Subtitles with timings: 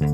[0.00, 0.08] Muy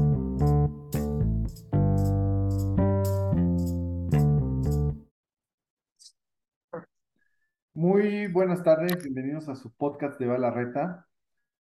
[8.33, 11.07] buenas tardes, bienvenidos a su podcast de Balarreta.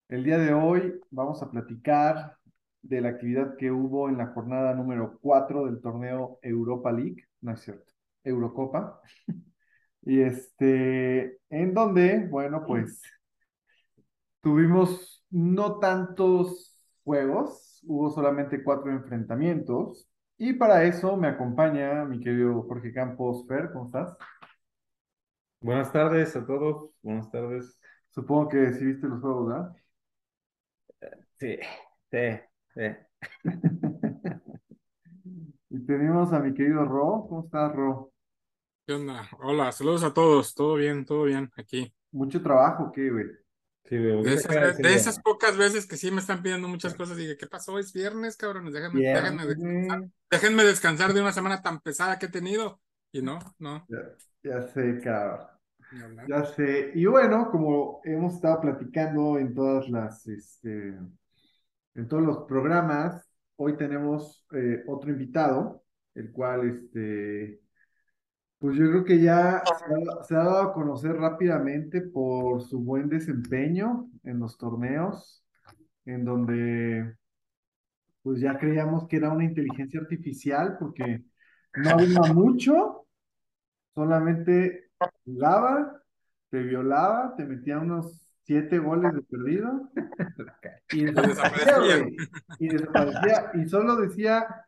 [0.08, 2.38] El día de hoy vamos a platicar
[2.82, 7.52] de la actividad que hubo en la jornada número 4 del torneo Europa League, no
[7.52, 9.02] es cierto, Eurocopa.
[10.08, 13.02] Y este, en donde, bueno, pues
[14.42, 20.10] tuvimos no tantos juegos, hubo solamente cuatro enfrentamientos.
[20.38, 24.18] Y para eso me acompaña mi querido Jorge Campos Fer, ¿cómo estás?
[25.60, 27.78] Buenas tardes a todos, buenas tardes.
[28.12, 29.76] Supongo que sí viste los juegos, ¿verdad?
[31.40, 31.58] Sí,
[32.12, 32.18] sí,
[32.74, 32.82] sí.
[35.70, 38.12] Y tenemos a mi querido Ro, ¿cómo estás, Ro?
[38.88, 39.30] ¿Qué onda?
[39.40, 40.54] Hola, saludos a todos.
[40.56, 41.94] Todo bien, todo bien aquí.
[42.12, 43.26] Mucho trabajo, ¿qué, güey?
[43.88, 43.98] Sí.
[43.98, 47.38] De esas, ve- de esas pocas veces que sí me están pidiendo muchas cosas, dije,
[47.38, 47.78] ¿qué pasó?
[47.78, 48.74] Es viernes, cabrones.
[48.74, 50.10] Déjenme, déjenme descansar.
[50.32, 52.82] Déjenme descansar de una semana tan pesada que he tenido.
[53.12, 53.86] Y no, no.
[53.88, 54.00] Ya,
[54.44, 55.48] ya sé, cabrón.
[56.28, 56.92] Ya sé.
[56.96, 60.98] Y bueno, como hemos estado platicando en todas las, este,
[61.96, 65.84] en todos los programas, hoy tenemos eh, otro invitado,
[66.16, 67.62] el cual, este,
[68.60, 72.80] pues yo creo que ya se ha, se ha dado a conocer rápidamente por su
[72.80, 75.44] buen desempeño en los torneos,
[76.06, 77.16] en donde,
[78.22, 81.24] pues ya creíamos que era una inteligencia artificial, porque
[81.76, 83.08] no había mucho,
[83.94, 84.92] solamente
[85.26, 86.02] jugaba,
[86.50, 89.92] te violaba, te metía unos siete goles de perdido
[90.92, 91.98] y desaparecía, desaparecía.
[91.98, 92.16] güey.
[92.60, 93.52] Y desaparecía.
[93.56, 94.66] Y solo decía,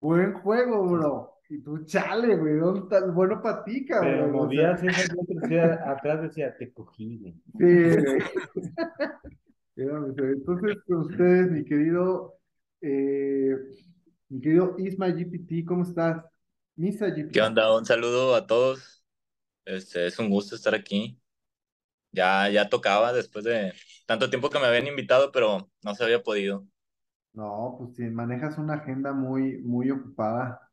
[0.00, 1.37] buen juego, bro.
[1.50, 4.12] Y tú, chale, güey, ¿dónde está el bueno para ti, cabrón?
[4.12, 7.34] Pero movías esas letras, decía- atrás decía, te cogí, güey.
[7.58, 8.22] Sí, güey.
[9.76, 12.34] Entonces, con ustedes, mi querido,
[12.80, 13.56] eh,
[14.28, 16.24] mi querido Isma GPT, ¿cómo estás?
[16.76, 17.32] Misa GPT.
[17.32, 17.74] ¿Qué onda?
[17.76, 19.04] Un saludo a todos.
[19.64, 21.20] Este, es un gusto estar aquí.
[22.12, 23.74] Ya, ya tocaba después de
[24.06, 26.66] tanto tiempo que me habían invitado, pero no se había podido.
[27.32, 30.67] No, pues si manejas una agenda muy, muy ocupada.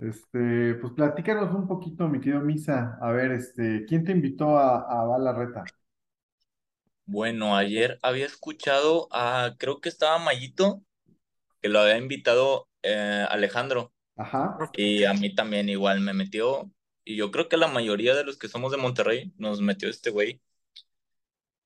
[0.00, 2.98] Este, pues platícanos un poquito, mi querido Misa.
[3.00, 5.64] A ver, este, ¿quién te invitó a, a Balarreta?
[7.04, 10.82] Bueno, ayer había escuchado a, creo que estaba Mayito,
[11.60, 14.56] que lo había invitado eh, Alejandro, Ajá.
[14.74, 16.70] y a mí también igual me metió,
[17.04, 20.10] y yo creo que la mayoría de los que somos de Monterrey nos metió este
[20.10, 20.40] güey.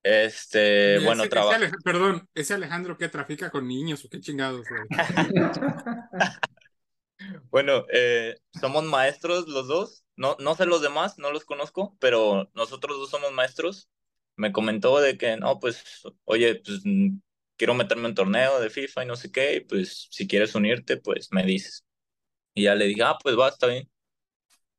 [0.03, 1.25] Este, bueno.
[1.25, 4.83] Alej- Perdón, ¿ese Alejandro que trafica con niños o qué chingados, güey?
[7.51, 10.05] Bueno, eh, somos maestros los dos.
[10.17, 13.89] No, no sé los demás, no los conozco, pero nosotros dos somos maestros.
[14.37, 15.85] Me comentó de que, no, pues,
[16.25, 17.19] oye, pues mm,
[17.57, 20.97] quiero meterme en torneo de FIFA y no sé qué, y pues si quieres unirte,
[20.97, 21.85] pues me dices.
[22.55, 23.91] Y ya le dije, ah, pues va, está bien,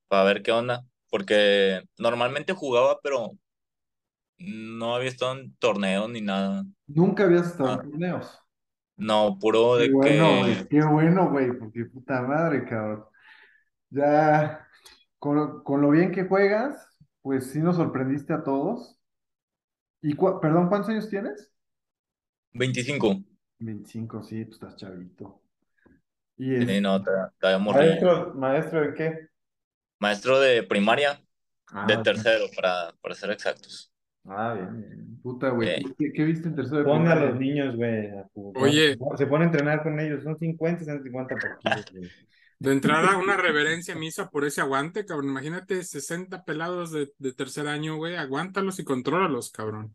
[0.07, 0.85] para ver qué onda.
[1.09, 3.33] Porque normalmente jugaba, pero
[4.37, 6.65] no había estado en torneos ni nada.
[6.87, 7.83] Nunca habías estado en Ah.
[7.83, 8.39] torneos.
[8.97, 10.39] No, puro Qué de bueno, que...
[10.39, 13.05] güey, qué bueno, güey, porque puta madre, cabrón.
[13.91, 14.67] Ya,
[15.19, 16.89] con, con lo bien que juegas,
[17.21, 18.99] pues sí nos sorprendiste a todos.
[20.01, 21.51] Y, cua- perdón, ¿cuántos años tienes?
[22.53, 23.21] 25.
[23.59, 25.41] 25, sí, pues estás chavito.
[26.37, 27.93] Y Sí, no, todavía todavía morrillo.
[28.01, 29.29] Maestro, maestro, ¿de qué?
[29.99, 31.21] Maestro de primaria,
[31.67, 33.91] Ah, de tercero, para, para ser exactos.
[34.27, 35.19] Ah, bien.
[35.21, 35.95] puta, güey, Sí.
[35.97, 38.09] ¿qué, qué viste en tercero de Pon a los niños, güey.
[38.55, 38.97] Oye.
[39.17, 42.09] Se pone a entrenar con ellos, son 50, 150 partidos, güey.
[42.57, 45.29] De entrada, una reverencia misa por ese aguante, cabrón.
[45.29, 48.15] Imagínate 60 pelados de, de tercer año, güey.
[48.15, 49.93] Aguántalos y contrólalos, cabrón.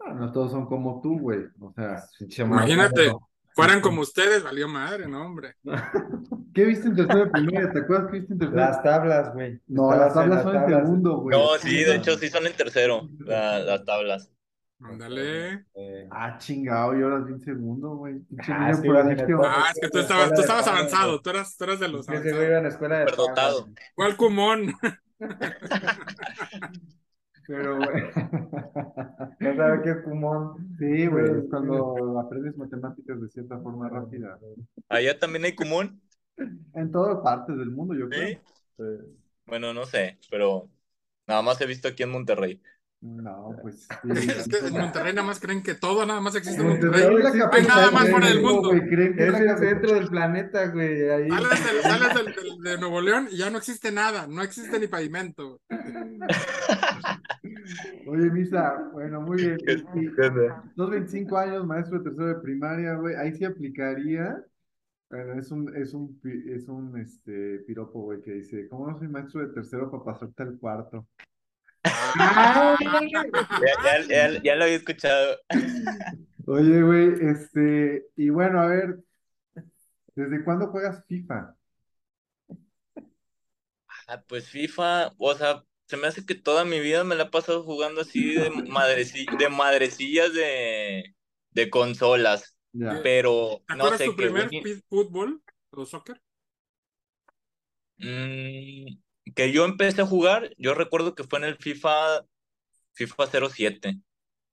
[0.00, 1.40] No, no todos son como tú, güey.
[1.58, 3.12] O sea, Pinche Imagínate.
[3.56, 5.56] Fueran como ustedes, valió madre, ¿no, hombre?
[6.54, 7.70] ¿qué viste en tercero de primaria?
[7.72, 8.60] ¿Te acuerdas qué viste en tercero?
[8.60, 9.60] Las tablas, güey.
[9.66, 10.82] No, las tablas las son en tablas.
[10.82, 11.36] segundo, güey.
[11.38, 14.30] No, sí, de hecho sí son en tercero, la- las tablas.
[14.78, 15.64] Ándale.
[15.74, 18.16] Eh, Ah, chingado, yo las vi en segundo, güey.
[18.46, 18.68] Ah.
[18.68, 22.44] Ah, es que tú estabas, tú estabas avanzado, tú eras, tú eras de los avanzados.
[22.44, 23.60] iba a la escuela de Superdotado.
[23.64, 23.74] tablas.
[23.94, 24.74] ¿Cuál cumón?
[27.46, 28.02] Pero, güey.
[29.40, 30.76] No sabe qué es pumón.
[30.78, 34.38] Sí, güey, es cuando aprendes matemáticas de cierta forma rápida.
[34.88, 36.00] Allá también hay común,
[36.74, 38.38] En todas partes del mundo, yo ¿sí?
[38.76, 39.00] creo.
[39.46, 40.68] Bueno, no sé, pero
[41.26, 42.60] nada más he visto aquí en Monterrey.
[43.00, 43.88] No, pues sí.
[44.10, 47.02] Es que en Monterrey nada más creen que todo nada más existe en Monterrey
[47.52, 48.70] hay nada más fuera del mundo.
[48.70, 51.08] güey, creen que es el centro del planeta, güey.
[51.10, 51.28] Ahí.
[51.28, 54.80] Sales, del- sales del- del- de Nuevo León y ya no existe nada, no existe
[54.80, 55.60] ni pavimento.
[58.06, 59.58] Oye, Misa, bueno, muy bien.
[59.64, 60.62] ¿Qué- Y- qué onda?
[60.74, 63.14] Dos 25 años, maestro de tercero de primaria, güey.
[63.16, 64.42] Ahí sí aplicaría.
[65.10, 66.18] Bueno, es un, es un,
[66.48, 70.42] es un este, piropo, güey, que dice, ¿cómo no soy maestro de tercero para pasarte
[70.42, 71.06] al cuarto?
[72.74, 75.36] Ya, ya- ya- ya lo había escuchado.
[76.46, 78.98] Oye, güey, este, y bueno, a ver,
[80.14, 81.54] ¿desde cuándo juegas FIFA?
[84.08, 87.30] Ah, pues FIFA, o sea, se me hace que toda mi vida me la he
[87.30, 91.14] pasado jugando así de, madreci- de madrecillas de,
[91.50, 92.56] de consolas,
[93.02, 94.50] pero ¿Te no sé tu primer
[94.88, 96.20] fútbol o soccer?
[97.98, 98.98] Mm,
[99.34, 102.24] que yo empecé a jugar, yo recuerdo que fue en el FIFA,
[102.94, 104.00] FIFA 07,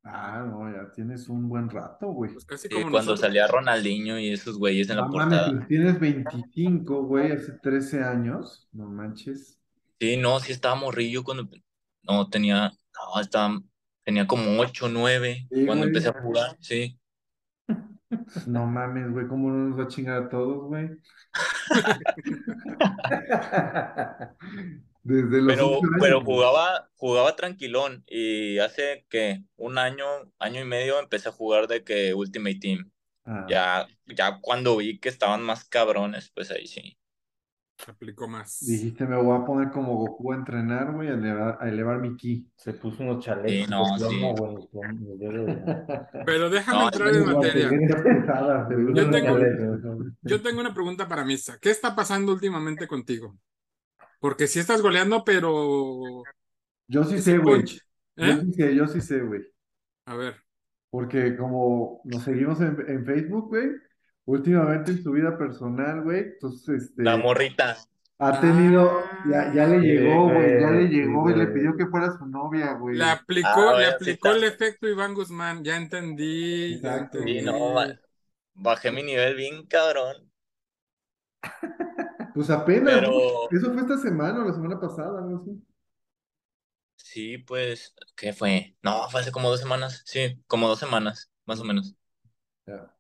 [0.06, 2.34] Ah, no, ya tienes un buen rato, güey.
[2.34, 3.22] Pues casi cuando nosotros.
[3.22, 5.68] salía Ronaldinho y esos güeyes en la mames, portada.
[5.68, 9.58] tienes 25, güey, hace 13 años, no manches.
[10.04, 11.48] Sí, no, sí estaba morrillo cuando,
[12.02, 13.58] no, tenía, no, estaba,
[14.04, 15.84] tenía como 8, 9 Sí, cuando güey.
[15.88, 17.00] empecé a jugar, sí.
[18.48, 20.90] No mames, güey, ¿cómo no nos va a chingar a todos, güey?
[25.04, 30.06] Desde los Pero, pero jugaba, jugaba tranquilón y hace que un año,
[30.38, 32.92] año y medio empecé a jugar de que Ultimate Team.
[33.26, 36.98] Ah, Ya, ya cuando vi que estaban más cabrones, pues ahí sí.
[37.88, 38.60] Aplicó más.
[38.62, 42.16] Dijiste, me voy a poner como Goku a entrenar, güey, a elevar, a elevar mi
[42.16, 42.48] ki.
[42.56, 44.22] Se puso unos chalecos Sí, no, sí.
[46.26, 47.70] Pero déjame No, entrar en materia.
[48.94, 50.14] Yo tengo- chalecos.
[50.22, 51.58] Yo tengo una pregunta para Misa.
[51.60, 53.38] ¿Qué está pasando últimamente contigo?
[54.20, 56.24] Porque si estás goleando, pero.
[56.88, 57.64] Yo sí sé, güey.
[58.16, 58.42] Yo ¿eh?
[58.46, 59.42] sí sé, yo sí sé, güey.
[60.06, 60.36] A ver.
[60.90, 63.72] Porque como nos seguimos en, en Facebook, güey,
[64.26, 67.78] últimamente en su vida personal, güey, entonces, este, La morrita.
[68.20, 69.24] ha tenido, Ah.
[69.24, 71.88] ya, ya le Sí, llegó, güey, ya le güey, llegó, sí, güey, le pidió que
[71.88, 72.98] fuera su novia, güey.
[72.98, 75.64] Le aplicó, Ah, le bueno, sí aplicó el efecto Iván Guzmán.
[75.64, 76.98] Ya entendí, ya Exacto.
[76.98, 77.40] entendí.
[77.40, 78.00] Sí, no, ba-
[78.56, 80.32] bajé mi nivel bien cabrón.
[82.34, 83.48] Pues apenas, Pero ¿no?
[83.50, 85.64] Eso fue esta semana o la semana pasada, algo así.
[86.96, 88.76] sí, pues, ¿qué fue?
[88.82, 90.02] No, fue hace como dos semanas.
[90.06, 91.96] Sí, como dos semanas, más o menos.
[92.68, 92.94] Ya.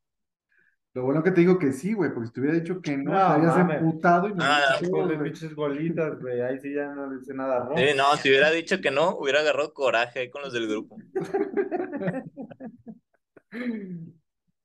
[0.93, 3.11] Lo bueno que te digo que sí, güey, porque si te hubiera dicho que no,
[3.11, 3.77] No, te habías mames.
[3.81, 5.17] emputado y no Ah, güey.
[5.23, 7.79] pinches bolitas, güey, ahí sí ya no dice nada rojo.
[7.79, 10.97] Sí, no, si hubiera dicho que no, hubiera agarrado coraje ahí con los del grupo.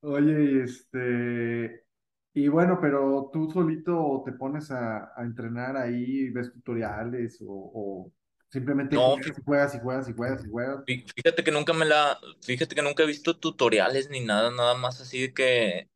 [0.00, 1.84] Oye, y este,
[2.34, 8.12] y bueno, pero tú solito te pones a, a entrenar ahí, ves tutoriales o, o
[8.48, 12.74] simplemente No, juegas y juegas y juegas y juegas Fíjate que nunca me la, fíjate
[12.74, 15.90] que nunca he visto tutoriales ni nada, nada más así de que,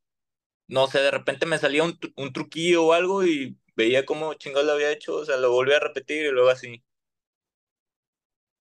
[0.72, 4.66] no sé, de repente me salía un, un truquillo o algo y veía cómo chingados
[4.66, 6.82] lo había hecho, o sea, lo volví a repetir y luego así.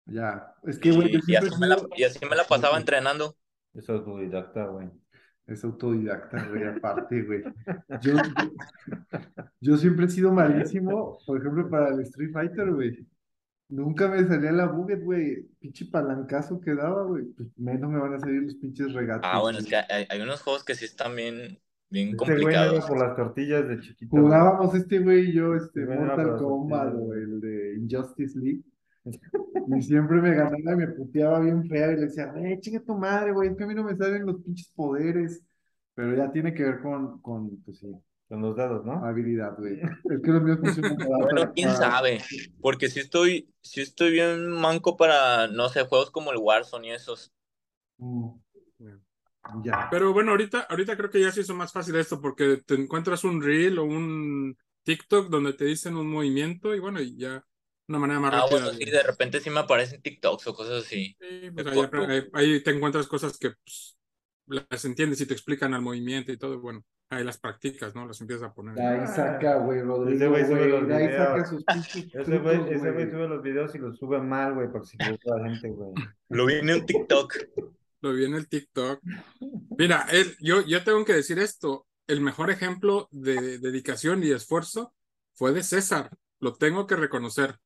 [0.05, 3.37] Ya, es que, güey, Y, y así me la, y así me la pasaba entrenando.
[3.73, 4.89] Es autodidacta, güey.
[5.47, 7.43] es autodidacta, güey, aparte, güey.
[8.01, 8.13] Yo,
[9.59, 13.07] yo siempre he sido malísimo, por ejemplo, para el Street Fighter, güey.
[13.69, 15.43] Nunca me salía la buget, güey.
[15.59, 17.25] Pinche palancazo que daba, güey.
[17.37, 19.29] Pues menos me van a salir los pinches regates.
[19.31, 21.61] Ah, bueno, es que hay, hay unos juegos que sí están bien,
[21.91, 22.85] bien Este complicados.
[22.85, 24.09] por las tortillas de chiquito.
[24.11, 24.23] güey.
[24.23, 28.61] Jugábamos este güey y yo, este, Sí, bueno, Mortal Kombat o el de Injustice League.
[29.77, 32.95] Y siempre me ganaba y me puteaba bien fea y le decía, eh, chinga tu
[32.95, 35.43] madre, güey, es que a mí no me salen los pinches poderes.
[35.93, 37.91] Pero ya tiene que ver con, con pues sí,
[38.29, 39.03] Con los dedos, ¿no?
[39.05, 39.79] habilidad, güey.
[39.81, 42.19] Es que los míos funcionan para- Bueno, quién para- sabe,
[42.61, 46.91] porque si estoy, si estoy bien manco para, no sé, juegos como el Warzone y
[46.91, 47.33] esos.
[47.97, 48.29] Mm,
[49.63, 49.87] Ya.
[49.89, 53.23] Pero bueno, ahorita, ahorita creo que ya se hizo más fácil esto porque te encuentras
[53.23, 57.43] un reel o un TikTok donde te dicen un movimiento y bueno, y ya
[57.87, 58.49] una manera más Ah, rápida.
[58.61, 61.17] bueno, de- sí, de repente sí me aparecen TikToks o cosas así.
[61.19, 63.97] Sí, pues ahí, ahí- ahí te encuentras cosas que pues,
[64.69, 66.59] las entiendes y te explican al movimiento y todo.
[66.59, 68.07] Bueno, ahí las practicas, ¿no?
[68.07, 68.79] Las empiezas a poner.
[68.79, 71.27] Ahí saca, güey, Rodrigo, Ese güey sube los De ahí videos.
[71.27, 71.63] saca sus
[72.13, 72.57] Ese güey,
[73.11, 75.93] sube los videos y los sube mal, güey, para se equivoque la gente, güey.
[76.29, 77.35] Lo vi en un TikTok.
[78.01, 78.99] Lo vi en el TikTok.
[79.77, 81.87] Mira, él, yo, yo tengo que decir esto.
[82.07, 84.93] El mejor ejemplo de dedicación y esfuerzo
[85.33, 86.09] fue de César.
[86.39, 87.59] Lo tengo que reconocer.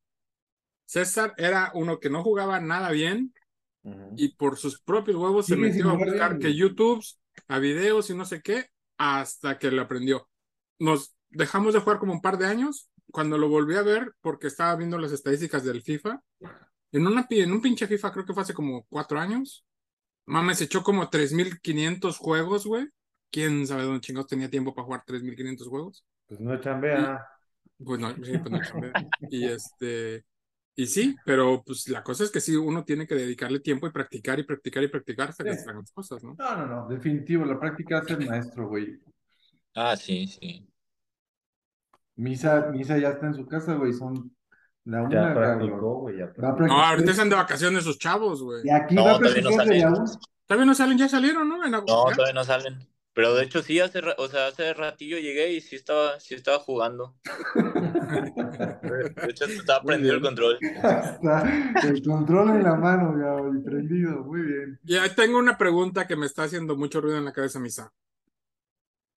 [0.86, 3.34] César era uno que no jugaba nada bien
[4.16, 6.56] y por sus propios huevos se metió a buscar bien, que.
[6.56, 7.04] YouTube,
[7.48, 10.28] a videos y no sé qué, hasta que lo aprendió.
[10.80, 12.90] Nos dejamos de jugar como un par de años.
[13.12, 16.22] Cuando lo volví a ver, porque estaba viendo las estadísticas del FIFA,
[16.92, 19.64] en, una, en un pinche FIFA, creo que fue hace como cuatro años,
[20.26, 22.88] mames, echó como 3.500 juegos, güey.
[23.32, 26.06] ¿Quién sabe dónde chingados tenía tiempo para jugar 3.500 juegos?
[26.28, 27.26] Pues no chambea.
[27.84, 28.96] Pues no, sí, pues no chambea.
[29.30, 30.26] Y este,
[30.76, 33.92] Y sí, pero pues la cosa es que sí, uno tiene que dedicarle tiempo y
[33.92, 36.36] practicar y practicar y practicar hasta que se hagan las cosas, ¿no?
[36.38, 39.00] No, no, no, definitivo, la práctica hace el maestro, güey.
[39.76, 40.68] Ah, sí, sí.
[42.18, 44.35] Misa, Misa ya está en su casa, güey, son
[44.86, 46.68] la una, Ya practicó, güey, ya practicó.
[46.68, 48.62] No, ahorita están de vacaciones sus chavos, güey.
[48.64, 49.94] Y aquí No, va a todavía no la salen.
[50.46, 51.66] Todavía no salen, ya salieron, ¿no?
[51.66, 52.16] En agosto, No, ¿ya?
[52.16, 52.80] todavía no salen.
[53.14, 56.60] Pero de hecho sí, hace, o sea, hace ratillo llegué y sí estaba, sí estaba
[56.60, 57.16] jugando.
[58.84, 60.58] De hecho, estaba prendido el control.
[60.62, 64.80] Está el control en la mano, güey, prendido, muy bien.
[64.84, 67.92] Ya tengo una pregunta que me está haciendo mucho ruido en la cabeza, Misa.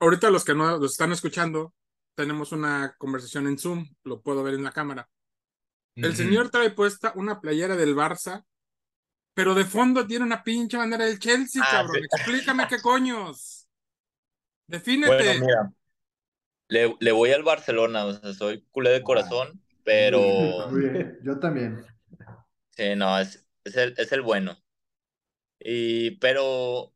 [0.00, 1.75] Ahorita los que no los están escuchando,
[2.14, 5.08] tenemos una conversación en Zoom, lo puedo ver en la cámara.
[6.02, 8.45] El señor trae puesta una playera del Barça,
[9.35, 12.00] pero de fondo tiene una pinche bandera del Chelsea, Ah, cabrón.
[12.00, 12.09] sí.
[12.12, 13.69] Explícame qué coños.
[14.67, 15.25] Defínete.
[15.25, 15.73] Bueno, mira,
[16.69, 20.71] le, le voy al Barcelona, o sea, soy culé de corazón, pero
[21.23, 21.85] yo también.
[22.76, 24.59] sí, no, es, es el, es el bueno.
[25.61, 26.95] Y, pero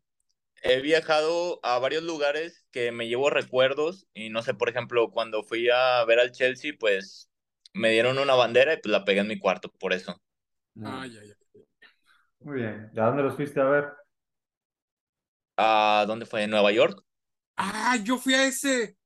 [0.63, 5.45] he viajado a varios lugares que me llevo recuerdos y no sé, por ejemplo, cuando
[5.45, 7.31] fui a ver al Chelsea, pues
[7.75, 10.21] me dieron una bandera y pues la pegué en mi cuarto, por eso.
[10.85, 11.37] Ay, ay, ay.
[12.41, 12.91] Muy bien.
[12.97, 13.93] ¿A dónde los fuiste a ver?
[15.57, 16.43] ¿A dónde fue?
[16.43, 17.01] ¿En Nueva York?
[17.57, 18.97] Ah, yo fui a ese.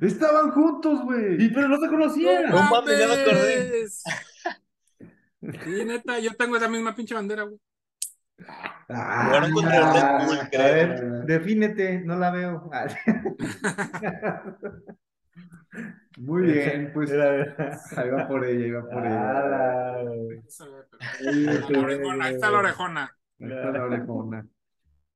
[0.00, 1.52] Estaban juntos, güey.
[1.52, 2.48] pero no se conocían.
[2.50, 3.86] No mames, ya me acordé.
[5.62, 7.60] Sí, neta, yo tengo esa misma pinche bandera, güey.
[8.88, 12.70] Ah, Jugaron contra el Red Bull, A ver, defínete, no la veo.
[16.18, 19.30] Muy bien, pues Era- era- ahí va por ella, iba por ella.
[19.30, 20.04] Ah,
[21.78, 23.02] orejona, ahí está la orejona.
[23.40, 24.46] Ahí está la orejona.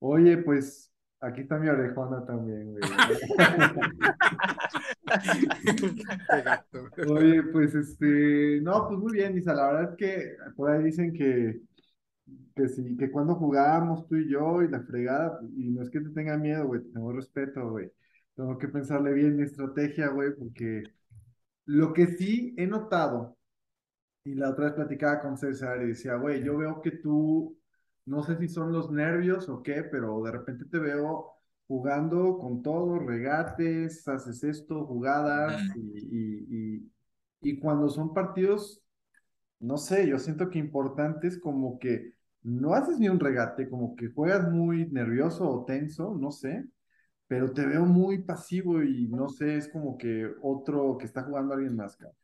[0.00, 2.82] Oye, pues aquí está mi orejona también, güey.
[7.08, 11.12] Oye, pues este, no, pues muy bien, Isa, la verdad es que por ahí dicen
[11.12, 11.60] que,
[12.54, 16.00] que sí, que cuando jugábamos tú y yo y la fregada, y no es que
[16.00, 17.90] te tenga miedo, güey, te tengo respeto, güey.
[18.38, 20.84] Tengo que pensarle bien mi estrategia, güey, porque
[21.66, 23.36] lo que sí he notado,
[24.24, 27.58] y la otra vez platicaba con César y decía, güey, yo veo que tú,
[28.06, 31.32] no sé si son los nervios o qué, pero de repente te veo
[31.66, 36.82] jugando con todo, regates, haces esto, jugadas, y, y,
[37.42, 38.84] y, y cuando son partidos,
[39.60, 44.08] no sé, yo siento que importantes como que no haces ni un regate, como que
[44.10, 46.66] juegas muy nervioso o tenso, no sé,
[47.28, 51.54] pero te veo muy pasivo y no sé, es como que otro que está jugando
[51.54, 52.16] alguien más, cabrón.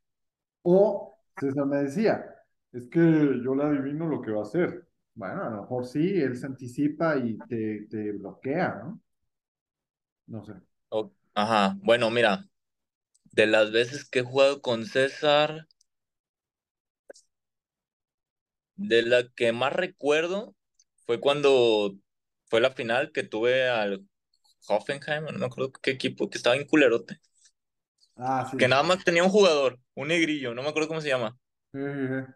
[0.63, 2.25] O César me decía,
[2.73, 4.89] es que yo le adivino lo que va a hacer.
[5.15, 9.01] Bueno, a lo mejor sí, él se anticipa y te, te bloquea, ¿no?
[10.35, 10.55] No sé.
[11.35, 12.49] Ajá, bueno, mira,
[13.33, 15.69] de las veces que he jugado con César,
[18.77, 20.55] de la que más recuerdo
[21.07, 21.97] fue cuando
[22.47, 24.07] fue la final que tuve al
[24.69, 27.21] Hoffenheim, no me acuerdo qué equipo, que estaba en culerote,
[28.17, 28.59] Ah, sí.
[28.59, 31.39] que nada más tenía un jugador, un negrillo, no me acuerdo cómo se llama.
[31.73, 32.33] Sí, sí, sí.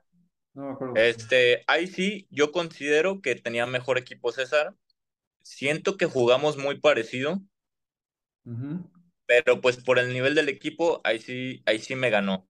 [0.55, 1.07] No me acuerdo.
[1.13, 4.75] Este, ahí sí, yo considero que tenía mejor equipo César.
[5.43, 7.43] Siento que jugamos muy parecido,
[9.27, 12.49] pero pues por el nivel del equipo, ahí sí, ahí sí me ganó.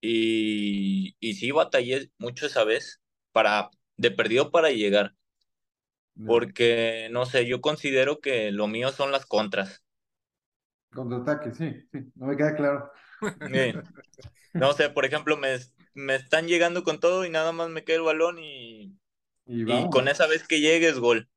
[0.00, 3.00] Y, y sí batallé mucho esa vez
[3.32, 5.14] para, de perdido para llegar.
[6.24, 9.84] Porque no sé, yo considero que lo mío son las contras.
[10.94, 12.90] Contraataque, sí, sí, no me queda claro.
[14.58, 15.58] No sé, por ejemplo, me,
[15.94, 18.98] me están llegando con todo y nada más me cae el balón y,
[19.64, 21.30] Y con esa vez que llegue es gol.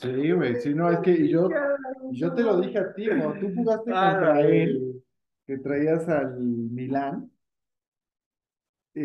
[0.00, 1.62] Sí, güey, sí, no, es que yo,
[2.10, 5.02] yo te lo dije a ti, cuando tú jugaste Ah, contra él,
[5.46, 7.30] que traías al Milán,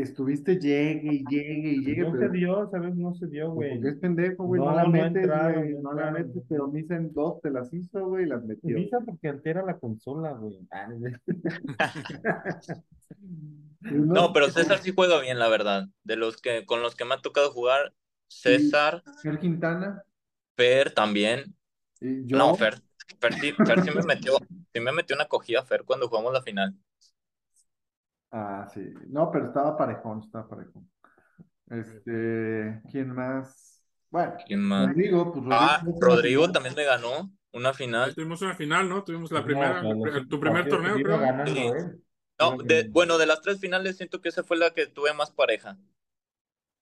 [0.02, 2.96] estuviste llegue y llegue y llegue, No se pero dio, ¿sabes?
[2.96, 3.74] No se dio, pues, güey.
[3.76, 6.44] porque es pendejo, güey, no, No, la no metes, entraron, güey, no no la metes,
[6.50, 8.76] pero Misa en dos te las hizo, güey, y las metió.
[8.76, 10.60] Avisa porque altera la consola, güey.
[10.70, 10.88] Ah,
[13.82, 15.88] No, pero César sí juega bien, la verdad.
[16.04, 17.94] De los que con los que me ha tocado jugar,
[18.28, 20.04] César, Fer Quintana,
[20.56, 21.56] Fer también.
[22.00, 22.82] y yo, No, Fer,
[23.20, 24.34] Fer, sí, Fer sí me metió,
[24.74, 26.74] sí me metió una cogida Fer cuando jugamos la final.
[28.34, 30.90] Ah, sí, no, pero estaba parejón, estaba parejón.
[31.70, 33.84] Este, ¿quién más?
[34.12, 34.88] Bueno, ¿Quién más?
[34.90, 38.16] Rodrigo, pues Ah, Rodrigo, Rodrigo también me ganó una final.
[38.16, 39.04] Tuvimos una final, ¿no?
[39.04, 39.82] Tuvimos la No, primera,
[40.30, 41.20] tu primer torneo, creo.
[41.20, 41.60] ganando, Sí.
[41.60, 42.00] ¿eh?
[42.40, 45.32] No, de, bueno, de las tres finales siento que esa fue la que tuve más
[45.32, 45.78] pareja.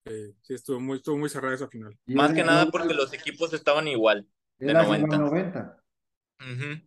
[0.06, 1.98] Sí, sí, estuvo muy, estuvo muy cerrada esa final.
[2.08, 4.28] Más que nada porque los equipos estaban igual.
[4.60, 5.18] de Era 90.
[5.18, 5.84] global 90.
[6.42, 6.82] Ujú.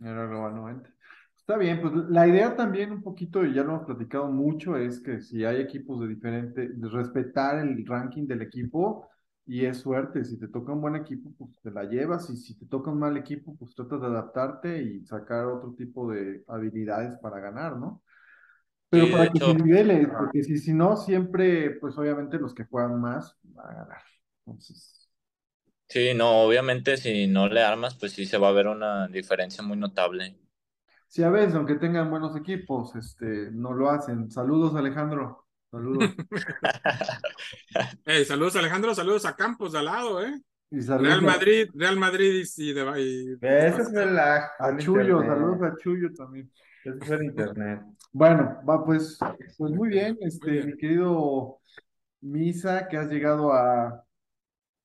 [0.00, 0.95] Era global 90.
[1.46, 4.98] Está bien, pues la idea también un poquito, y ya lo hemos platicado mucho, es
[5.00, 9.08] que si hay equipos de diferente, de respetar el ranking del equipo
[9.46, 12.58] y es suerte, si te toca un buen equipo, pues te la llevas y si
[12.58, 17.16] te toca un mal equipo, pues tratas de adaptarte y sacar otro tipo de habilidades
[17.18, 18.02] para ganar, ¿no?
[18.90, 22.54] Pero Sí, para que hecho, se nivele, porque si, si no, siempre, pues obviamente los
[22.54, 24.02] que juegan más van a ganar.
[24.46, 25.10] Entonces,
[25.88, 29.62] sí, no, obviamente si no le armas, pues sí se va a ver una diferencia
[29.64, 30.36] muy notable.
[31.08, 34.30] Si a veces, aunque tengan buenos equipos, este, no lo hacen.
[34.30, 35.46] Saludos, Alejandro.
[35.70, 36.10] Saludos.
[38.04, 40.40] Hey, saludos Alejandro, saludos a Campos de al lado, ¿eh?
[40.70, 44.50] Y saludos Real a- Madrid, Real Madrid y, y de y- Ese fue el a
[44.78, 45.26] Chuyo, internet.
[45.28, 46.50] saludos a Chuyo también.
[46.84, 47.82] Ese fue el internet.
[48.12, 49.18] Bueno, va pues,
[49.58, 50.66] pues muy bien, este, bien.
[50.66, 51.58] mi querido
[52.20, 54.02] Misa, que has llegado a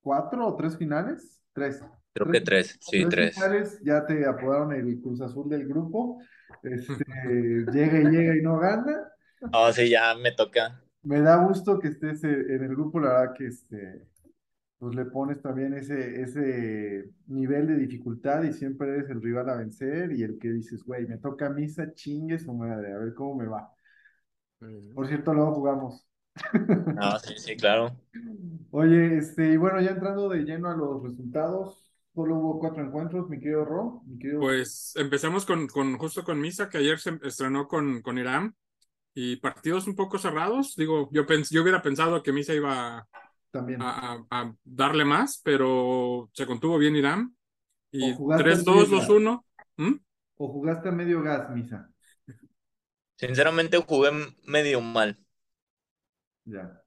[0.01, 1.81] cuatro o tres finales, tres.
[2.13, 3.35] Creo que tres, sí, tres.
[3.83, 6.21] ya te apodaron el Cruz Azul del grupo.
[6.61, 6.93] Este,
[7.71, 9.07] llega y llega y no gana.
[9.53, 10.81] Oh, sí, ya me toca.
[11.03, 14.07] Me da gusto que estés eh, en el grupo, la verdad que este,
[14.77, 19.55] pues le pones también ese, ese nivel de dificultad y siempre eres el rival a
[19.55, 23.35] vencer y el que dices, güey, me toca misa, chingue su madre, a ver cómo
[23.35, 23.71] me va.
[24.93, 26.07] Por cierto, luego jugamos.
[26.95, 27.95] No, sí, sí, claro.
[28.71, 33.29] Oye, este, y bueno, ya entrando de lleno a los resultados, solo hubo cuatro encuentros,
[33.29, 34.61] mi querido Ro, mi querido...
[34.61, 38.55] Pues empezamos con, con justo con Misa, que ayer se estrenó con, con Irán,
[39.15, 40.75] y partidos un poco cerrados.
[40.77, 43.07] Digo, yo, pens yo hubiera pensado que Misa iba
[43.51, 43.81] también.
[43.81, 47.35] a, a- a darle más, pero se contuvo bien Irán.
[47.91, 49.45] Y O jugaste 3-2, bien, 2-1.
[49.77, 49.93] ¿Mm?
[50.43, 51.79] ¿O jugaste a medio gas, Misa?
[53.15, 54.11] Sinceramente jugué
[54.43, 55.17] medio mal.
[56.45, 56.80] Ya.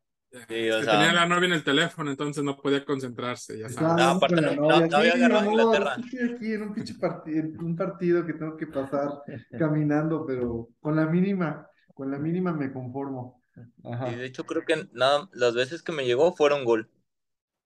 [0.49, 3.69] Sí, o Que sea- tenía la novia en el teléfono, entonces no podía concentrarse, ya
[3.69, 3.97] sabes.
[4.05, 5.97] No, aparte no- no- no había "Sí, agarrado Inglaterra".
[6.05, 9.23] Estoy aquí en un pinche partido, un partido que tengo que pasar
[9.73, 13.43] caminando, pero con la mínima, con la mínima me conformo.
[13.85, 14.11] Ajá.
[14.11, 16.91] Y de hecho creo que nada, las veces que me llegó fueron gol.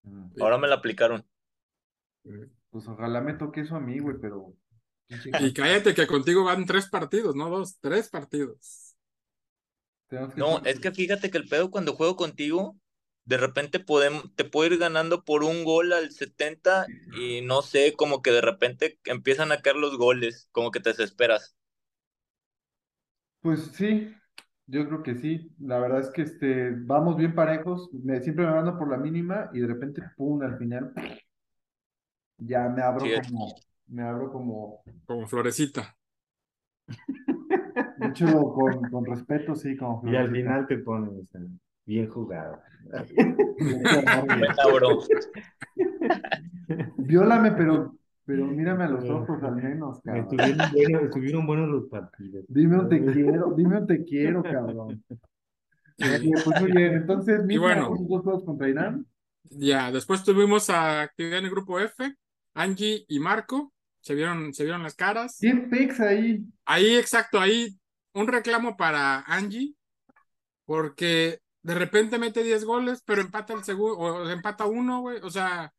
[0.02, 0.42] Mm, Sí.
[0.42, 1.24] Ahora me la aplicaron.
[2.70, 4.52] Pues ojalá me toque eso a mí, güey, pero.
[5.50, 8.87] Y cállate que contigo van tres partidos, no dos, tres partidos.
[10.08, 12.78] Tenemos que No, es que fíjate que el pedo cuando juego contigo,
[13.24, 17.94] de repente podemos, te puedo ir ganando por un gol al 70 y no sé,
[17.96, 21.56] como que de repente empiezan a caer los goles, como que te desesperas.
[23.40, 24.14] Pues sí,
[24.66, 25.50] yo creo que sí.
[25.60, 27.88] La verdad es que este, vamos bien parejos.
[27.92, 30.92] Me, siempre me mando por la mínima y de repente, pum, al final,
[32.38, 33.10] ya me abro Sí.
[33.12, 35.96] como, me abro como, Como florecita.
[38.08, 41.40] Hecho, con, con respeto, sí, como Y al final te ponen, sea,
[41.86, 42.60] bien jugado.
[46.96, 50.24] Viólame, pero, pero mírame a los ojos al menos, cabrón.
[50.24, 52.44] Estuvieron buenos, estuvieron buenos los partidos.
[52.48, 55.02] Dime un te quiero, dime un te quiero, cabrón.
[55.96, 57.94] Pues muy bien, entonces, Misa, bueno.
[57.98, 59.06] dos juegos contra Irán.
[59.50, 62.14] Ya, después tuvimos a actividad en el grupo F,
[62.54, 65.38] Angie y Marco, se vieron, se vieron las caras.
[65.40, 66.44] ¿Qué pex ahí?
[66.64, 67.76] Ahí, exacto, ahí
[68.14, 69.74] un reclamo para Angie,
[70.64, 75.30] porque de repente mete 10 goles, pero empata el segundo, o empata uno, güey, o
[75.30, 75.72] sea,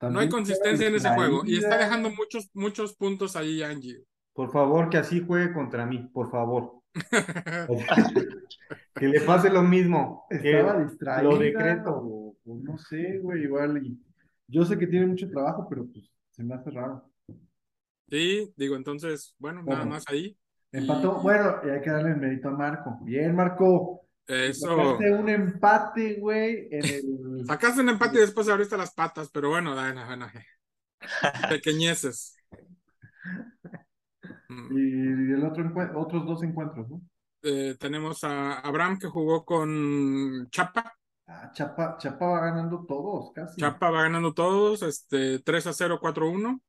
[0.00, 4.04] no hay consistencia en ese juego, y está dejando muchos, muchos puntos ahí Angie.
[4.32, 6.80] Por favor, que así juegue contra mí, por favor.
[8.94, 10.26] Que le pase lo mismo.
[10.28, 11.22] que Estaba distraída.
[11.22, 11.90] lo decreto.
[11.90, 13.84] O, o no sé, güey, igual.
[13.84, 13.98] Y
[14.46, 17.10] yo sé que tiene mucho trabajo, pero pues se me hace raro.
[18.08, 20.36] Sí, digo, entonces, bueno, nada más ahí.
[20.72, 21.18] Empató.
[21.18, 22.98] Y- Bueno, y hay que darle el mérito a Marco.
[23.02, 24.00] Bien, Marco.
[24.26, 24.68] Eso.
[24.68, 27.44] Sacaste un empate, güey, el.
[27.46, 30.26] Sacaste un empate y después abriste las patas, pero bueno, bueno, bueno.
[31.48, 32.36] Pequeñeces.
[34.70, 35.64] Y el otro
[35.96, 37.00] otros dos encuentros, ¿no?
[37.42, 40.94] Eh, tenemos a Abraham que jugó con Chapa.
[41.26, 43.60] Ah, Chapa, Chapa va ganando todos, casi.
[43.60, 46.60] Chapa va ganando todos, este 3 a 0, 4 a 1.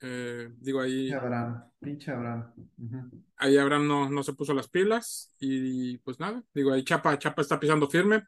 [0.00, 2.52] Eh, digo, ahí, Pinche Abraham, pinche Abraham.
[2.78, 3.10] Ujú.
[3.36, 7.42] ahí Abraham no, no se puso las pilas y pues nada, digo, ahí Chapa, Chapa
[7.42, 8.22] está pisando firme.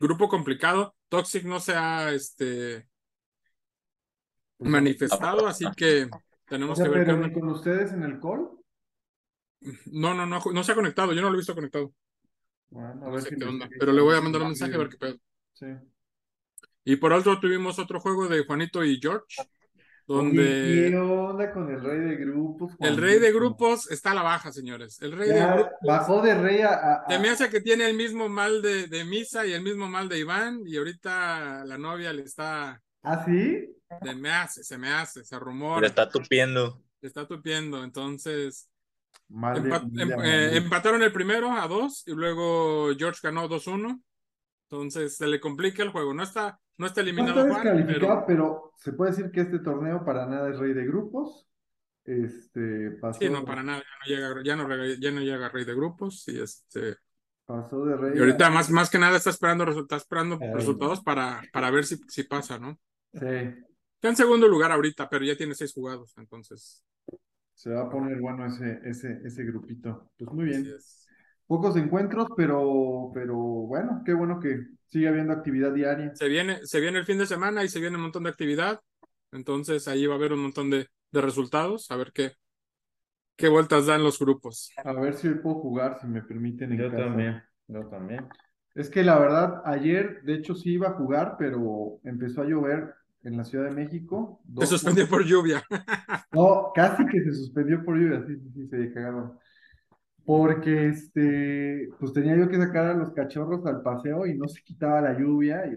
[0.00, 0.96] Grupo complicado.
[1.08, 2.88] Toxic no se ha este,
[4.56, 6.18] Pues, manifestado, así que O
[6.48, 8.50] tenemos sea, que ver qué pero ni con ustedes en el call.
[9.86, 11.92] No, no, no, no se ha conectado, yo no lo he visto conectado.
[12.70, 14.74] Bueno, a No ver sé si qué onda, pero le voy a mandar un mensaje
[14.74, 15.18] a ver qué pedo.
[15.52, 15.66] Sí.
[16.84, 19.48] Y por otro tuvimos otro juego de Juanito y George,
[20.08, 22.72] donde ¿qué onda con el rey de grupos?
[22.80, 25.00] el rey de grupos está a la baja, señores.
[25.02, 28.28] El rey de grupos bajó de rey a, se me hace que tiene el mismo
[28.28, 32.22] mal de, de Misa y el mismo mal de Iván, y ahorita la novia le
[32.22, 33.68] está, ¿Ah, sí?
[34.02, 36.82] se me hace, se me hace, se Le rumora, está tupiendo.
[37.00, 38.68] le está tupiendo, entonces,
[39.30, 43.20] Mal de- Empa- mal de em- eh, empataron el primero a dos y luego George
[43.22, 44.00] ganó 2-1.
[44.70, 46.14] Entonces se le complica el juego.
[46.14, 49.58] No está, no está No eliminado está Juan, pero pero se puede decir que este
[49.60, 51.48] torneo para nada es rey de grupos.
[52.04, 53.82] Este pasó, sí, no, para nada.
[54.06, 56.26] Ya no llega, ya no, ya no llega rey de grupos.
[56.28, 56.96] Y este.
[57.46, 58.12] pasó de rey.
[58.12, 61.70] Y a- ahorita más, más que nada está esperando, está esperando Ay, resultados para, para
[61.70, 62.78] ver si, si pasa, ¿no?
[63.12, 63.26] Sí,
[63.96, 66.82] Está en segundo lugar ahorita, pero ya tiene seis jugados, entonces.
[67.54, 70.10] se va a poner bueno ese, ese, ese grupito.
[70.16, 70.78] Pues muy bien.
[71.48, 76.12] Pocos encuentros, pero, pero bueno, qué bueno que sigue habiendo actividad diaria.
[76.14, 78.80] Se viene, se viene el fin de semana y se viene un montón de actividad.
[79.32, 81.90] Entonces ahí va a haber un montón de, de resultados.
[81.90, 82.32] A ver qué,
[83.36, 84.70] qué vueltas dan los grupos.
[84.84, 87.04] A ver si hoy puedo jugar, si me permiten en Yo casa.
[87.04, 88.28] también, yo también.
[88.74, 92.94] Es que la verdad, ayer, de hecho, sí iba a jugar, pero empezó a llover
[93.22, 94.40] en la Ciudad de México.
[94.58, 95.64] Se suspendió por lluvia.
[96.32, 99.38] No, casi que se suspendió por lluvia, sí, sí, sí, se cagaron.
[100.28, 104.62] Porque este, pues tenía yo que sacar a los cachorros al paseo y no se
[104.62, 105.70] quitaba la lluvia, y,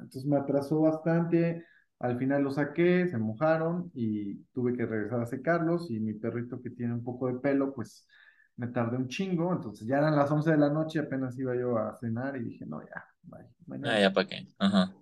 [0.00, 1.66] entonces me atrasó bastante.
[1.98, 5.90] Al final los saqué, se mojaron y tuve que regresar a secarlos.
[5.90, 8.08] Y mi perrito que tiene un poco de pelo, pues
[8.56, 9.52] me tardé un chingo.
[9.52, 12.64] Entonces ya eran las 11 de la noche, apenas iba yo a cenar y dije,
[12.64, 13.96] no, ya, bye, mañana".
[13.96, 14.48] Ah, ya para qué.
[14.60, 14.94] Ajá.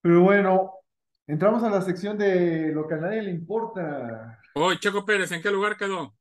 [0.00, 0.72] Pero bueno,
[1.28, 4.40] entramos a la sección de lo que a nadie le importa.
[4.56, 6.12] Hoy, Checo Pérez, ¿en qué lugar quedó?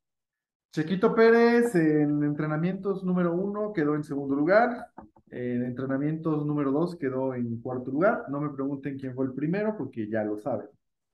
[0.74, 4.88] Chequito Pérez en entrenamientos número uno quedó en segundo lugar.
[5.30, 8.26] En entrenamientos número dos quedó en cuarto lugar.
[8.30, 10.68] No me pregunten quién fue el primero porque ya lo saben.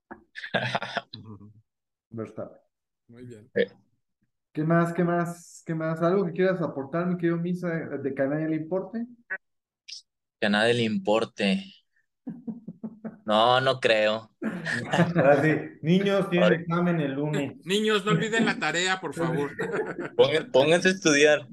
[2.10, 2.58] Verstappen.
[3.10, 3.52] Muy bien.
[4.54, 4.94] ¿Qué más?
[4.94, 5.62] ¿Qué más?
[5.66, 6.02] ¿Qué más?
[6.02, 9.06] ¿Algo que quieras aportar, mi querido Misa, de que a nadie le importe?
[10.40, 11.66] Que a nadie le importe.
[13.30, 14.32] No, no creo.
[15.16, 16.58] Ahora sí, niños tienen Ay.
[16.62, 17.64] examen el lunes.
[17.64, 19.52] Niños, no olviden la tarea, por favor.
[20.52, 21.48] Pónganse a estudiar.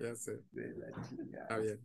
[0.00, 1.42] Ya sé, De la chingada.
[1.42, 1.80] está bien.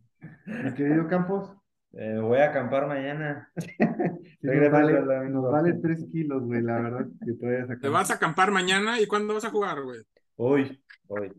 [0.45, 1.55] Mi querido Campos,
[1.93, 3.51] Eh, voy a acampar mañana.
[3.57, 7.89] sí, nos Regresas vale, nos tres kilos, güey, la verdad, que te vayas a ¿Te
[7.89, 9.99] vas a acampar mañana y cuándo vas a jugar, güey?
[10.37, 11.31] Hoy, hoy,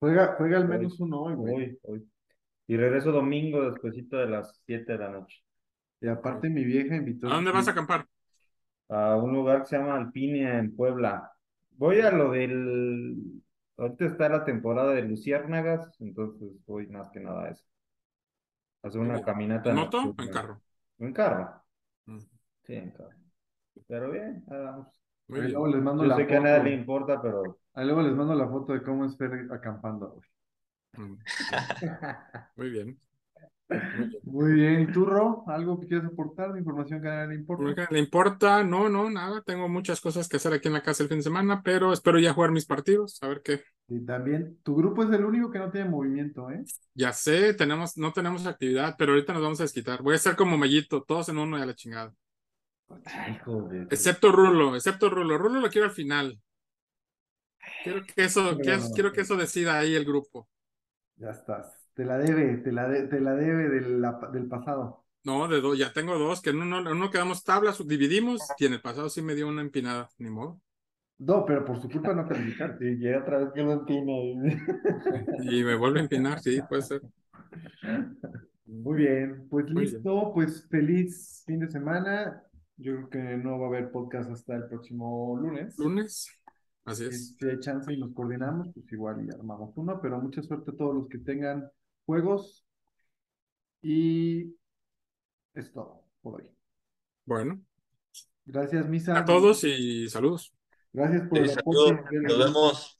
[0.00, 1.54] Juega, juega al menos uno hoy, güey.
[1.54, 2.08] hoy, hoy.
[2.68, 5.42] Y regreso domingo despuesito de las 7 de la noche.
[6.02, 7.28] Y aparte mi vieja invitó.
[7.28, 8.06] ¿A dónde vas a acampar?
[8.88, 11.32] A un lugar que se llama Alpinia en Puebla.
[11.72, 13.42] Voy a lo del...
[13.76, 17.64] Ahorita está la temporada de luciérnagas, entonces voy más que nada a eso.
[18.82, 20.62] Hacer una caminata ¿En moto o en carro?
[20.98, 21.62] En carro,
[22.06, 22.18] Mm,
[22.64, 23.16] sí, en carro.
[23.88, 24.88] Pero bien, ahí vamos.
[25.28, 25.52] Muy Ahí bien.
[25.52, 26.70] luego les mando Yo la sé que a nadie foto.
[26.70, 30.28] le importa, pero Ahí luego les mando la foto de cómo es Fer acampando, güey.
[30.96, 31.18] Mm,
[32.56, 32.98] Muy bien.
[33.72, 34.12] Muy bien.
[34.24, 35.44] Muy bien, ¿y tú, Ro?
[35.46, 37.88] ¿Algo que quieras aportar de información que a nadie le importa?
[37.90, 38.64] ¿Le importa?
[38.64, 39.42] No, no, nada.
[39.42, 42.18] Tengo muchas cosas que hacer aquí en la casa el fin de semana, pero espero
[42.18, 43.62] ya jugar mis partidos, a ver qué.
[43.88, 46.64] Y también, tu grupo es el único que no tiene movimiento, ¿eh?
[46.94, 50.02] Ya sé, tenemos, no tenemos actividad, pero ahorita nos vamos a desquitar.
[50.02, 52.14] Voy a ser como Mellito, todos en uno y a la chingada.
[53.04, 53.88] Ay, joder.
[53.90, 55.38] Excepto Rulo, excepto Rulo.
[55.38, 56.38] Rulo lo quiero al final.
[57.84, 58.90] Quiero que eso, que- No.
[58.94, 60.48] quiero que eso decida ahí el grupo.
[61.16, 61.81] Ya estás.
[61.94, 64.02] Te la debe, te la, de- te la debe del,
[64.32, 65.04] del pasado.
[65.24, 68.66] No, de dos, ya tengo dos, que en uno, en uno quedamos tablas, dividimos, y
[68.66, 70.60] en el pasado sí me dio una empinada, ni modo.
[71.18, 72.76] No, pero por su culpa no calificar.
[72.78, 74.60] Sí, ya otra vez que lo tiene.
[75.44, 77.02] Y me vuelve a empinar, sí, puede ser.
[78.66, 79.94] Muy bien, pues Muy bien.
[79.94, 82.42] listo, pues feliz fin de semana.
[82.76, 85.78] Yo creo que no va a haber podcast hasta el próximo lunes.
[85.78, 86.28] Lunes,
[86.84, 87.36] así es.
[87.38, 90.76] si hay chance y nos coordinamos, pues igual y armamos uno, pero mucha suerte a
[90.76, 91.68] todos los que tengan
[92.12, 92.64] juegos.
[93.80, 94.54] Y
[95.54, 96.48] es todo por hoy.
[97.24, 97.60] Bueno,
[98.44, 99.18] Gracias, Misa.
[99.18, 100.52] a todos y saludos.
[100.92, 101.92] Gracias por Sí, el saludos.
[101.92, 102.16] aporte.
[102.20, 102.98] Nos vemos.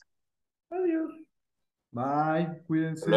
[0.70, 1.12] Adiós.
[1.90, 3.10] Bye, cuídense.